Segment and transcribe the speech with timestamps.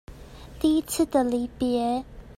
[0.59, 2.05] 第一次的離別